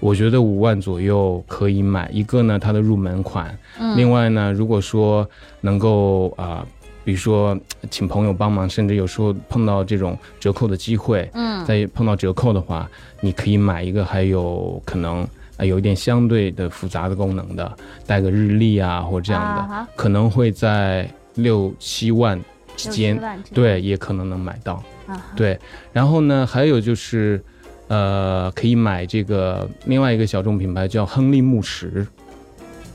[0.00, 3.56] 我觉得五万左右可以买一个呢，它的入门款。
[3.80, 5.28] 嗯另外呢，如果说
[5.60, 6.64] 能够啊、
[7.04, 7.58] 比如说
[7.90, 12.88] 请朋友帮忙，甚至有时候碰到这种折扣的机会，嗯再碰到折扣的话，
[13.20, 22.40] 你可以买一个还有可能啊、有一点相对的复杂的功能的，带个日历啊或这样的，啊可能会在六七万
[22.76, 23.20] 之间
[23.52, 24.74] 对，也可能能买到。
[25.08, 25.58] 啊对，
[25.92, 27.42] 然后呢，还有就是，
[27.88, 32.06] 呃，可以买这个另外一个小众品牌叫亨利慕时，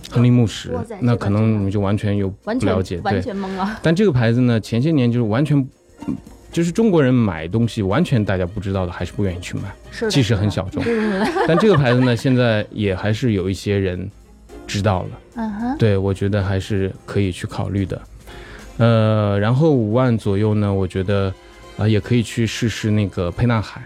[0.09, 3.21] 亨利慕时哇塞，那可能你就完全有不了解，完对。
[3.21, 3.79] 全懵了。
[3.81, 5.57] 但这个牌子呢，前些年就是完全，
[6.07, 6.15] 嗯
[6.51, 10.83] 就是中国人买东西完全大家不知道的，还是不愿意去买，是的，即使很小众。
[11.47, 14.07] 但这个牌子呢，现在也还是有一些人
[14.67, 15.09] 知道了。
[15.37, 17.99] 嗯哼，对，我觉得还是可以去考虑的。
[18.77, 21.33] 呃，然后五万左右呢，我觉得
[21.75, 23.81] 啊、也可以去试试那个沛纳海。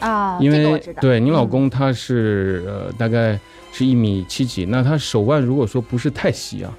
[0.00, 0.82] 啊，因为。
[1.00, 1.48] 对你老嗯。
[1.48, 3.38] 公他是、呃大概
[3.72, 6.72] 是一米七几，那他手腕如果说不是太细啊，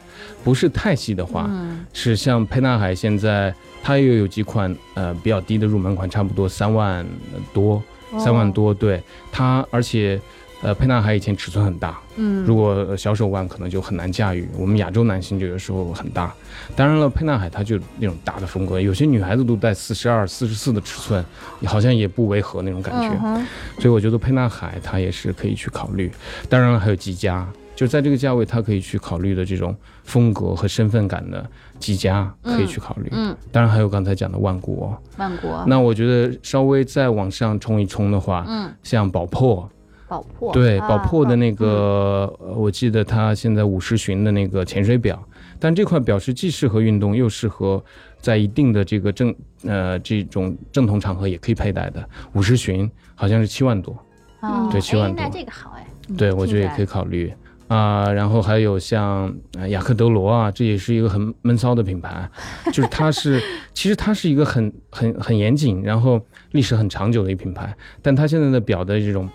[0.44, 1.86] 不是太细的话，嗯。
[1.94, 3.54] 是像沛纳海现在
[3.84, 7.06] 他又有几款呃比较低的入门款，差不多三万
[7.54, 7.82] 多，
[8.18, 8.52] 三万哦。
[8.54, 9.02] 多，对。
[9.32, 10.20] 他，而且
[10.62, 16.34] 呃沛纳海以前尺寸很大，嗯，如果呃小手腕可能就很难驾驭，我们亚洲男性就有时候很大。
[16.76, 21.24] 当然了，沛纳海它就那种大的风格，有些女孩子都带四十二、四十四的尺寸，
[21.66, 23.18] 好像也不违和那种感觉。
[23.24, 23.46] 嗯
[23.80, 26.12] 所以我觉得沛纳海它也是可以去考虑。
[26.50, 31.48] 当然了，还有积家，就在这个价位，它可以去考虑的这种风格和身份感的
[31.80, 33.08] 几家可以去考虑。
[33.12, 34.98] 嗯，当然还有刚才讲的万国、哦。
[35.18, 39.70] 万国，那我觉得稍微再往上冲一冲的话，嗯，像宝珀，
[40.08, 45.22] 宝珀，对，啊宝珀的那个，呃我记得它现在五十巡的那个潜水表，
[45.60, 47.84] 但这块表是既适合运动，又适合
[48.20, 52.08] 在一定的这个正呃这种正统场合也可以佩戴的。
[52.34, 53.98] 五十巡好像是七万多，
[54.40, 55.30] 啊对七万多。
[55.32, 55.86] 这个好哎，
[56.18, 57.34] 对我觉得也可以以，考虑。
[57.68, 62.26] 啊、然后还有像呃雅克德罗啊，这也是一个很闷骚的品牌，
[62.72, 63.42] 就是它是
[63.76, 66.18] 其实它是一个很很很严谨，然后
[66.52, 69.30] 历史很长久的一个品牌，但它现在的表的这种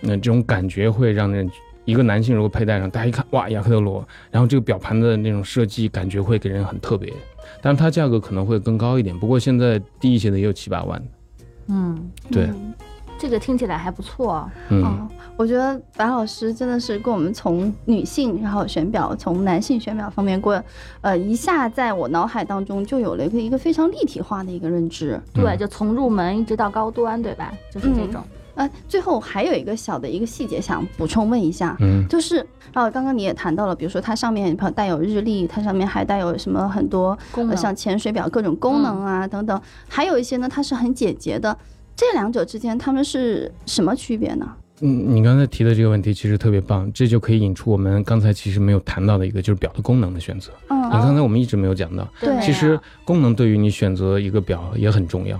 [0.00, 1.50] 那、这种感觉会让人。
[1.84, 7.10] 一个男性如果佩戴上，大家一看，哇，雅克德罗，然后这个表盘的那种设计感觉会给人很特别，
[7.62, 11.00] 但是它价格可能会更高一点，不过现在低一些的也有七八万。
[11.00, 11.06] 的，
[11.68, 12.74] 嗯，对，嗯
[13.18, 20.62] 这个听起来还不错，嗯，哦，我觉得白老师真的是跟我们从女性，然后选表，从男性选表方面过，
[21.00, 25.18] 呃，一下在我脑海当中就有了一个一个非常立体化的一个认知。
[25.32, 27.50] 对，嗯就从入门一直到高端，对吧？
[27.72, 28.22] 就是这种，
[28.58, 41.56] 呃，最后还有一个小的一个细节想补充问一下，嗯就是，然后刚刚你也谈到了，比如说它上面带有日历，它上面还带有什么很多功能呃像潜水表各种功能啊、等等，还有一些呢它是很简洁的，
[41.94, 44.50] 这两者之间它们是什么区别呢？
[44.80, 50.50] 嗯，你刚才提的这个问题其实特别棒，这就可以引出我们刚才其实没有谈到的一个，就是表的功能的选择。
[50.70, 55.38] 嗯你刚才我们一直没有讲到，对其实功能对于你选择一个表也很重要。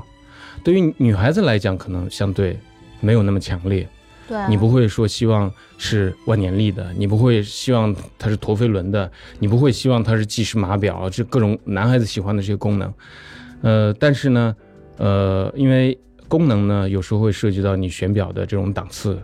[0.63, 2.59] 对于女孩子来讲，可能相对
[3.01, 3.89] 没有那么强烈，
[4.29, 12.93] 对，啊你不会说希望是万年历的，你不会希望它是陀飞轮的，你不会希望它是计时码表，这各种男孩子喜欢的这些功能。
[13.63, 14.55] 呃，但是呢，
[14.97, 19.19] 呃，因为功能呢，有时候会涉及到你选表的这种档次。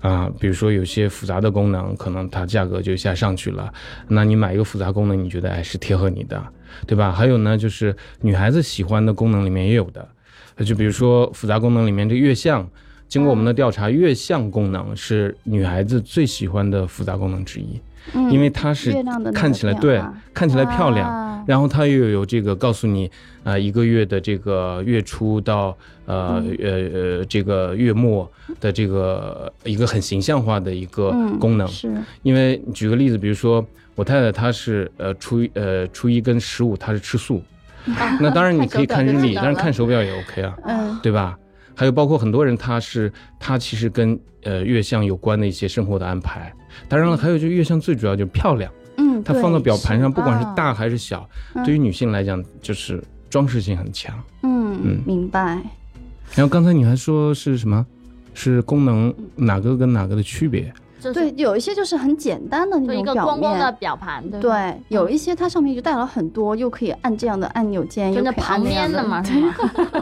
[0.00, 3.68] 啊，比如说有些复杂的功能，可能它价格就一下上去了。
[4.06, 6.40] 那你买一个复杂功能，你觉得哎是贴合你的，
[6.86, 7.10] 对吧？
[7.10, 10.08] 还有呢，就是女孩子喜欢的功能里面也有的，
[10.54, 12.64] 呃就比如说复杂功能里面这个月相，
[13.08, 17.80] 经过我们的调查，月相功能是女孩子最喜欢的复杂功能之一，
[18.14, 18.92] 嗯因为它是
[19.34, 20.00] 看起来对
[20.34, 21.44] 看起来漂亮，啊。
[21.46, 23.10] 然后它又有这个告诉你，
[23.42, 26.56] 啊、一个月的这个月初到呃嗯。
[26.62, 26.70] 呃
[27.18, 31.66] 呃这个月末的这个一个很形象化的一个嗯功能。
[31.66, 31.90] 是。
[32.22, 37.42] 因为举个例子，比如说我太太她是呃初一呃初一跟十五她是吃素，
[38.20, 40.98] 那当然你可以看日历，但是看手表也 OK 啊，嗯。
[41.02, 41.38] 对吧？
[41.78, 46.52] 还有包括很多人他是他其实跟呃月相有关的一些生活的安排。
[46.88, 48.68] 当然了，还有就月相最主要就是漂亮。
[48.96, 54.20] 嗯，它放到表盘上，不管是啊大还是小，嗯对于女性来讲就是装饰性很强。
[54.42, 55.62] 嗯嗯明白。
[56.34, 57.86] 然后刚才你还说是什么？
[58.34, 60.72] 是功能哪个跟哪个的区别？
[61.00, 63.72] 就是对，有一些就是很简单的那就一个种表光光的。
[63.72, 69.54] 表盘，对有一些它上面就带了很多，又可以按这样的按钮键，就那又可以按旁边的嘛，是吗？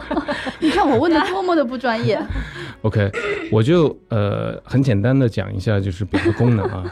[0.59, 2.19] 你看我问的多么的不专业。
[2.81, 3.11] OK，
[3.51, 6.83] 我就呃很简单的讲一下，就是表的功能啊。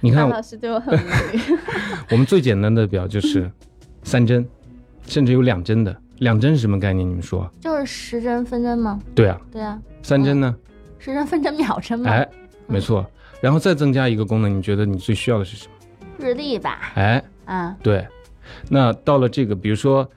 [0.00, 1.58] 你看，老师对我很无语。
[2.10, 3.50] 我们最简单的表就是
[4.02, 4.46] 三针，
[5.06, 5.96] 甚至有两针的。
[6.18, 7.08] 两针是什么概念？
[7.08, 7.48] 你们说？
[7.60, 8.98] 就是时针分针吗？
[9.14, 10.54] 对啊，对啊，三针呢？
[10.98, 12.28] 时针分针秒针吗，哎，
[12.72, 13.06] 没错。
[13.40, 15.72] 然后再增加一个功能，你觉得你最需要的是什么？
[16.18, 18.06] 日历吧，哎，嗯，对。
[18.68, 20.08] 那到了这个，比如说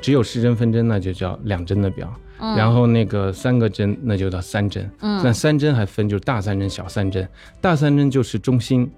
[0.00, 2.12] 只有时针分针，那就叫两针的表。
[2.40, 4.90] 嗯然后那个三个针，那就叫三针。
[5.00, 7.28] 嗯那嗯，三针还分，就是大三针、小三针。
[7.60, 8.90] 大三针就是中心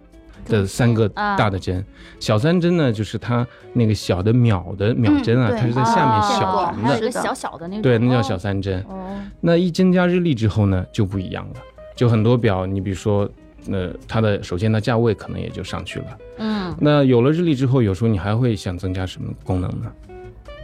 [0.46, 1.84] 的三个啊大的针，
[2.18, 8.82] 小三针呢就是它那个小的秒的秒针啊，嗯它是在下面哦小盘的还有一，个小小的那种，对，那叫哦小三针。
[8.88, 11.54] 哦，那一增加日历之后呢，就不一样了。
[11.94, 13.28] 就很多表，你比如说，
[13.70, 16.06] 呃，它的首先它价位可能也就上去了。
[16.38, 19.92] 嗯，那有了日历之后，有时候你还会想增加什么功能呢？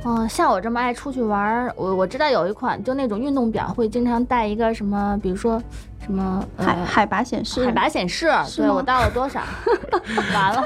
[0.02, 5.62] 哦，像我这么爱出去玩儿，我我知道有一款就那种运动表会经常带一个什么，比如说
[6.04, 9.42] 什么呃海海拔显示，海拔显示，对我到了多少，
[10.34, 10.64] 完了，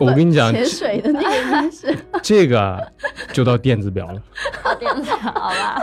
[0.00, 1.96] 我跟你讲，潜水的那个应该是。
[2.22, 2.80] 这个
[3.32, 4.22] 就到电子表了。
[4.62, 5.82] 好电子，好吧，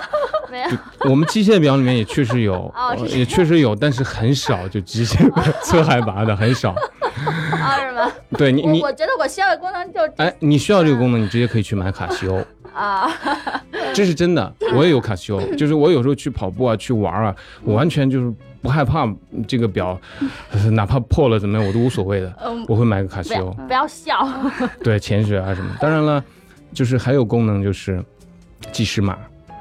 [0.50, 0.70] 没有，
[1.10, 2.74] 我们机械表里面也确实有，
[3.08, 6.72] 也确实有，但是很少，就机械的测海拔的很少。
[6.72, 8.12] 啊是吗？
[8.38, 12.44] 对你你我我觉得我需要的功能就哎，你需要这个功能，你直接可以去买卡西欧，
[12.78, 13.10] 啊，
[13.94, 14.54] 这是真的。
[14.76, 19.08] 我也有卡西欧， 就是我有时候去跑步啊，去玩啊，我完全就是不害怕
[19.48, 20.00] 这个表，
[20.52, 23.50] 呃 哪怕破了怎么样我都无所谓的，嗯我会买个卡西欧。
[23.68, 24.28] 不要笑，
[24.84, 25.76] 对，潜水啊什么。
[25.80, 26.24] 当然了，
[26.74, 28.04] 就是还有功能就是
[28.72, 29.18] 计时码。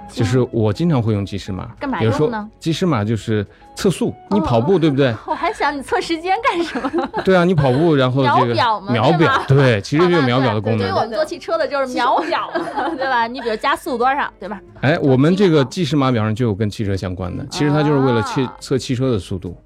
[0.09, 2.49] 就是我经常会用计时码，干嘛比如说用呢？
[2.59, 5.15] 计时码就是测速，你跑步对不对？
[5.27, 7.09] 我还想你测时间干什么？
[7.25, 10.91] 对啊，你跑步然后秒这个表 嘛秒表，对，其实就有秒表的功能对于。
[10.93, 13.27] 我们做汽车的就是秒表嘛， 对吧？
[13.27, 14.61] 你比如加速多少，对吧？
[14.81, 19.57] 哎，我们这个计时码表上就有跟汽车相关的，其实它就是为了汽啊测汽车的速度，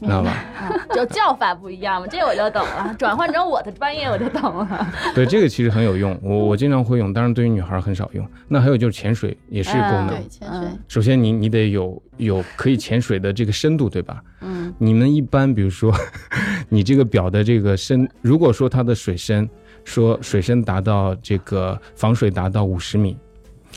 [0.00, 0.30] 知道吧？
[0.30, 2.94] 啊就叫法不一样嘛，这我就懂了。
[2.98, 4.86] 转换成我的专业我就懂了。
[5.14, 8.26] 对，这个其实很有用，我我经常会用，当然对于女孩很少用。
[8.48, 10.08] 那还有就是潜水也是功能。
[10.08, 10.68] 对，潜水。
[10.88, 14.22] 首先你你得有有可以潜水的这个深度，对吧？
[14.40, 15.92] 嗯，你们一般比如说
[16.68, 19.48] 你这个表的这个深，如果说它的水深
[19.84, 23.16] 说水深达到这个防水达到五十米，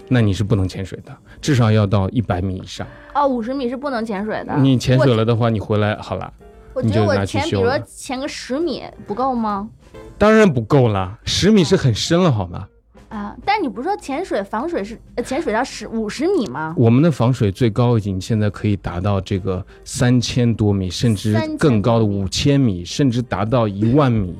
[0.07, 2.85] 那你是不能潜水的，至少要到一百米以上。
[3.13, 4.55] 哦，五十米是不能潜水的。
[4.57, 6.31] 你潜水了的话，你回来好了，
[6.73, 9.69] 我觉得我你就拿去潜，比如说潜个十米不够吗？
[10.17, 12.67] 当然不够了，十米是很深了，好吗？
[13.09, 16.75] 啊，但是你不是说潜水防水是呃潜水到十五十米吗？
[16.77, 24.37] 我们的防水最高已经现在可以达到这个三千多米，甚至更高的五千米，甚至达到一万米。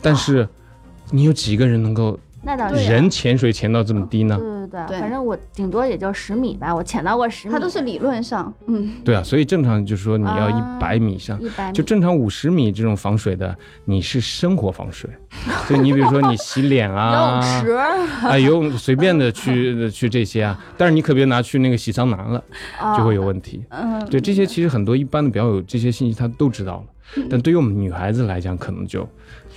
[0.00, 0.48] 但是，
[1.10, 2.18] 你有几个人能够
[2.48, 2.90] 那倒是。
[2.90, 4.38] 人潜水潜到这么低呢
[4.70, 4.80] 对？
[4.80, 7.52] 对对，反正我顶多也就十米吧，我潜到过十米。
[7.52, 11.38] 它都是理论上，嗯，对啊，所以正常就是说你要啊一百米以上。
[11.42, 15.10] 一百米，就正常五十米这种防水的，你是生活防水，
[15.68, 17.72] 就你比如说你洗脸啊游啊，泳池
[18.26, 22.42] 啊游泳随便的去 去这些啊，但是你可别拿去那个洗桑拿了，
[22.96, 23.62] 就会有问题。
[23.68, 29.06] 嗯，对这些其实很多一般的表友这些信息他都知道了，但对于我们女孩子来讲，可能就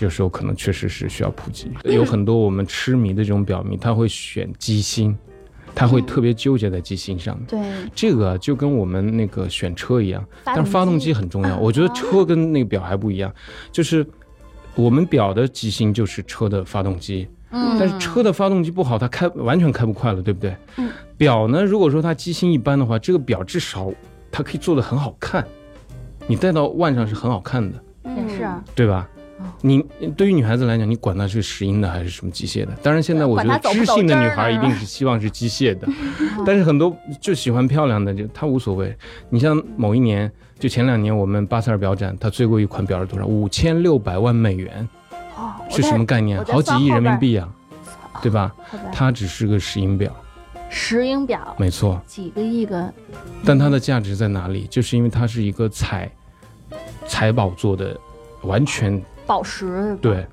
[0.02, 1.72] 有时候可能确实是需要普及。
[1.84, 5.16] 有很多我们痴迷的这种表迷，他会选机芯，
[5.74, 7.46] 他会特别纠结在机芯上面。
[7.48, 7.60] 对，
[7.94, 11.58] 这个就跟我们那个选车一样，但是发动机机很重要。
[11.58, 13.34] 我觉得车跟那个表还不一样，
[13.72, 14.06] 就是
[14.76, 20.56] 我们表的机芯就是车的发动机，嗯，但是车的发动机不好，它开完全开不快了，对不对？
[20.78, 23.92] 嗯表呢，如果说它机芯一般的话，这个表至少
[24.32, 25.46] 它可以做的很好看，
[26.26, 29.21] 你戴到腕上是很好看的，也是啊，对吧哦？
[29.62, 29.84] 你
[30.18, 32.72] 对于女孩子来讲，你管它是石英的还是什么机械的？
[32.82, 35.88] 当然，现在我觉得知性的女孩一定是希望是机械的，
[36.46, 38.96] 但是很多就喜欢漂亮的，就她无所谓。
[39.30, 43.26] 你像某一年，就前两年我们巴塞尔表展，它最贵一款表是多少？
[43.26, 44.88] 五千六百万美元，
[45.38, 47.48] 哦，是什么概念好几亿人民币啊，
[48.22, 48.52] 对吧？
[48.92, 50.12] 它只是个石英表，
[50.70, 52.02] 石英表没错。
[52.08, 52.92] 几个亿个，
[53.46, 54.66] 但它的价值在哪里？
[54.70, 56.12] 就是因为它是一个彩
[57.08, 57.96] 彩宝做的，
[58.42, 59.02] 完全
[59.32, 60.28] 宝石，对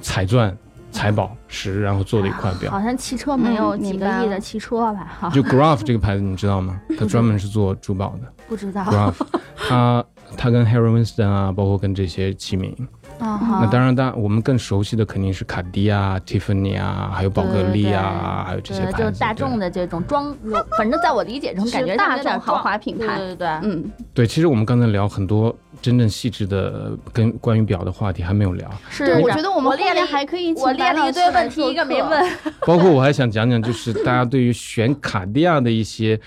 [0.00, 0.52] 彩钻、
[0.90, 2.68] 彩宝石，然后做的一块表。
[2.68, 5.06] 好像汽车没有嗯几个亿的汽车吧？
[5.20, 6.80] 哈，就 Graff 这个牌子你知道吗？
[6.98, 8.32] 它专门是做珠宝的。
[8.48, 8.82] 不知道。
[8.82, 9.14] Graph，
[9.56, 10.04] 它
[10.36, 12.74] 它跟 Harry Winston 啊，包括跟这些齐名。
[13.20, 18.98] 那那当然，当然我们更熟悉的肯定是卡地亚、Tiffany 啊，还有宝格丽啊，还有这些对，牌子。
[18.98, 20.34] 就是大众的这种装，
[20.76, 28.70] 反正在我理解中，感觉大众豪华品牌对对对，嗯，对，其实我们刚才聊很多真正细致的跟关于表的话题还没有聊。
[28.90, 32.32] 是，我觉得我们后面我列了还可以我列了一堆问题，一个没问。
[32.66, 36.20] 包括我还想讲讲，就是大家对于选卡地亚的一些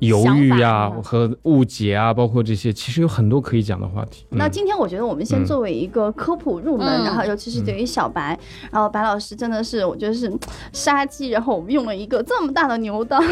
[0.00, 4.26] 犹豫呀、和误解啊，包括这些，其实有很多可以讲的话题。
[4.30, 8.38] 嗯那今天我觉得我们先嗯作为一个科普入门，嗯然后尤其是对于小白，
[8.70, 10.38] 然后白老师真的是我觉得是嗯
[10.72, 13.20] 杀鸡，然后我们用了一个这么大的牛刀。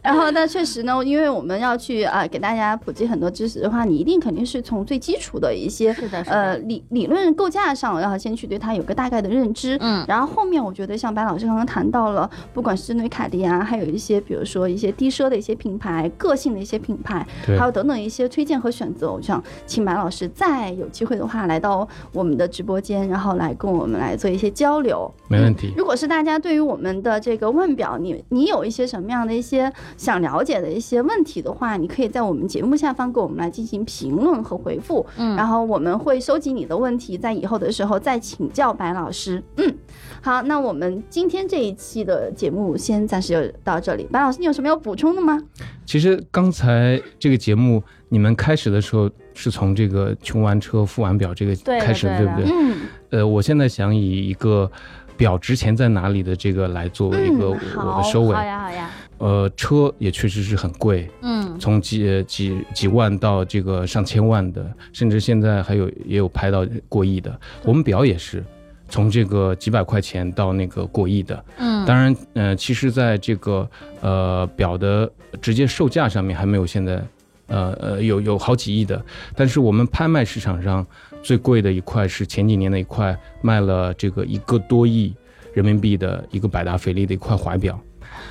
[0.00, 9.76] 然后，但确实呢，因为我们要去啊、给大家普及很多知识的话，你一定肯定是从最基础的一些是的，是呃，理理论构架上，然后先去对它有个大概的认知。
[9.80, 17.26] 嗯，然后后面我觉得像白老师刚刚谈到了，不管是针对卡地亚，还有一些比如说一些低奢的一些品牌、个性的一些品牌，
[17.58, 25.10] 还有等等一些推荐和选择，我想请白老师再有机会的话来到我们的直播间，然后来跟我们来做一些交流。
[25.28, 25.72] 没问题。
[25.76, 39.42] 如果是大家对于我们的这个腕表，你你有一些什么样的一些想了解的一些问题的话，你可以在我们节目下方给我们来进行评论和回复，嗯然后我们会收集你的问题，在以后的时候再请教白老师。
[39.56, 39.74] 嗯，
[40.20, 44.06] 好，那我们今天这一期的节目先暂时就到这里。
[44.10, 45.38] 白老师，你有什么要补充的吗？
[45.86, 52.50] 其实刚才这个节目你们开始的时候是从这个穷完车、富完表这个开始的，对对不对？
[52.52, 52.76] 嗯，
[53.10, 54.70] 呃，我现在想以一个
[55.16, 58.34] 表值钱在哪里的这个来作为一个嗯我的收尾。
[58.34, 67.38] 好呀，好呀，呃，车也确实是很贵，嗯，从几呃几几万到这个上千万的，甚至现在还有也有拍到过亿的。
[67.64, 68.44] 我们表也是
[68.88, 71.44] 从这个几百块钱到那个过亿的。
[71.58, 73.68] 嗯，当然，呃，其实在这个
[74.00, 75.10] 呃表的
[75.40, 77.02] 直接售价上面还没有现在
[77.46, 79.02] 呃呃有有好几亿的，
[79.36, 80.86] 但是我们拍卖市场上
[81.22, 85.14] 最贵的一块是前几年的一块卖了这个一个多亿
[85.52, 87.78] 人民币的一个百达翡丽的一块怀表。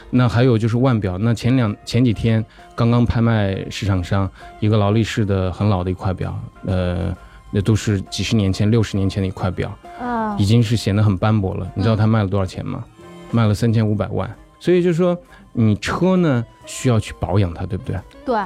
[0.10, 2.44] 那还有就是腕表，那前两前几天
[2.76, 4.30] 刚刚拍卖市场上
[4.60, 7.16] 一个劳力士的很老的一块表，呃，
[7.52, 11.68] 那都是几十年前、六十年前的一块表，啊已经是显得很斑驳了。
[11.76, 12.84] 你知道它卖了多少钱吗？
[13.32, 14.30] 卖了三千五百万。
[14.60, 15.18] 所以就是说，
[15.54, 18.00] 你车呢需要去保养它，对不对？
[18.26, 18.40] 对，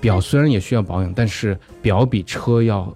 [0.00, 2.92] 表虽然也需要保养，但是表比车要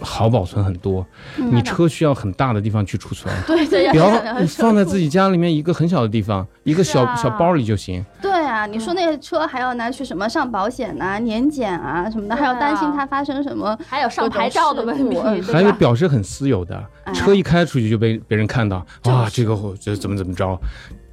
[0.00, 1.04] 好保存很多。
[1.36, 8.04] 嗯你车需要很大的地方去储存， 对对表你放在自己家里面一个很小的地方，一个小、啊小包里就行。
[8.22, 8.27] 对
[8.58, 13.78] 啊，你说那个车还要拿去什么上保险呐、年检啊什么的，还要担心它发生什么。
[13.86, 15.16] 还有上牌照的问题，
[15.52, 15.72] 还有？
[15.74, 20.58] 表是很私有的，哎车一开出去就被别人看到，哇，这个我这怎么怎么着，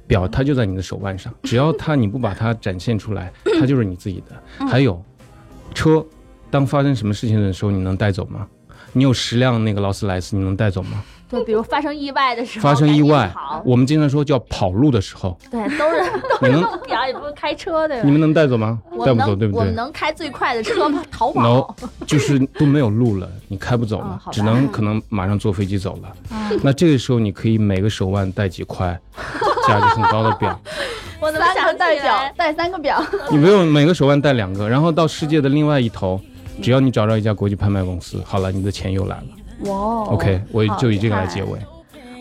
[0.08, 4.66] 表它就在你的手腕上，只要它你不把它展现出来，它就是你自己的。
[4.66, 5.00] 还有
[5.72, 6.04] 车，
[6.50, 8.44] 当发生什么事情的时候，你能带走吗？
[8.92, 11.04] 你有十辆那个劳斯莱斯，你能带走吗？
[11.28, 13.32] 对，比如发生意外的时候，发生意外
[13.64, 16.00] 我们经常说叫跑路的时候，对，都是
[16.42, 18.02] 你能表也不是开车对吧？
[18.04, 18.78] 你们能带走吗？
[19.04, 19.74] 带不走，对不对能我们？
[19.74, 26.12] 能开最快的车吗 逃跑 no，就是都没有路了，你开不走了，嗯只能可能马上坐飞机走了。
[26.30, 28.98] 嗯那这个时候你可以每个手腕带几块
[29.66, 30.58] 价值很高的表，
[31.20, 32.32] 我三个代表？
[32.36, 36.20] 带三个表，你不用每个手腕带两个，然后到世界的另外一头，
[36.62, 39.24] 只要你找到一家国际拍卖公司，好了，你的钱又来了。
[39.60, 41.58] 哇哦 OK，我好就以这个来结尾。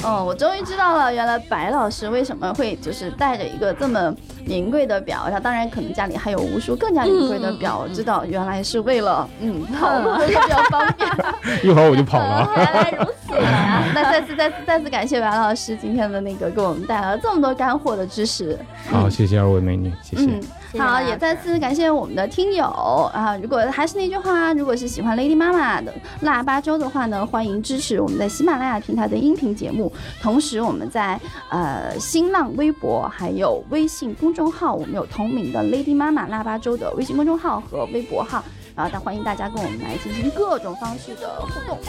[0.03, 4.13] 哦，我终于知道了，原来白老师为什么会就是带着一个这么
[4.45, 11.09] 名贵的表，他当然可能家里还有无数更加名贵的表，我知道原来是为了嗯跑路比较方便。
[11.63, 12.47] 一会儿我就跑了。
[12.55, 13.83] 原来如此啊！
[13.95, 18.59] 那再次再次再次感谢白老师今天的那个给我们带来了这么多干货的知识。
[18.91, 20.25] 好，谢谢二位美女，谢谢。
[20.25, 22.65] 嗯，好，谢谢大家也再次感谢我们的听友
[23.13, 23.37] 啊！
[23.41, 29.89] 如果还是那句话，如果是喜欢 Lady 妈妈的腊八粥的话呢，欢迎支持我们在喜马拉雅平台的音频节目。
[30.21, 31.17] 同时，我们在
[31.49, 38.43] 呃新浪微博还有微信公众号，我们有同名的 Lady 妈妈腊八粥的微信公众号和微博号，
[38.75, 41.79] 然后大欢迎大家跟我们来进行各种方式的互动。